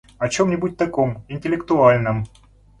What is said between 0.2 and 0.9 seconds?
чем-нибудь